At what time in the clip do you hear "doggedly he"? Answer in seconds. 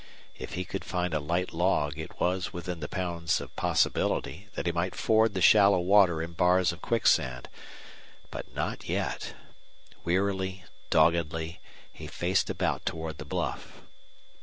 10.89-12.07